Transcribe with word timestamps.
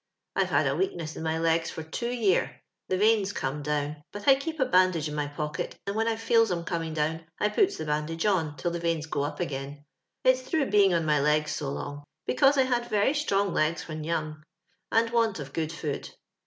I've 0.35 0.49
had 0.49 0.65
a 0.65 0.71
wealmess 0.75 1.15
in 1.15 1.21
my 1.21 1.37
legs 1.37 1.69
for 1.69 1.83
two 1.83 2.09
year; 2.09 2.63
the 2.87 2.97
veins 2.97 3.31
comes 3.33 3.67
down, 3.67 4.01
but 4.11 4.27
I 4.27 4.33
keep 4.33 4.59
a 4.59 4.65
bandage 4.65 5.07
in 5.07 5.13
my 5.13 5.27
podket, 5.27 5.75
and 5.85 5.95
when 5.95 6.07
I 6.07 6.15
ibels 6.15 6.49
'em 6.51 6.63
■ 6.63 6.65
ooming 6.65 6.95
down, 6.95 7.27
I 7.39 7.49
puts 7.49 7.77
the 7.77 7.85
bandage 7.85 8.25
on 8.25 8.57
till 8.57 8.71
the 8.71 8.79
veins 8.79 9.05
goes 9.05 9.27
up 9.27 9.39
again 9.39 9.85
4t'8 10.25 10.41
through 10.41 10.71
being 10.71 10.95
on 10.95 11.05
my 11.05 11.19
legs 11.19 11.55
80 11.55 11.65
long 11.65 12.03
(becanse 12.27 12.57
I 12.57 12.63
had 12.63 12.89
veiy 12.89 13.15
strong 13.15 13.53
legs 13.53 13.87
when 13.87 14.03
young) 14.03 14.41
and 14.91 15.07
want 15.11 15.37
of 15.37 15.53
oood 15.55 15.71
food. 15.71 16.09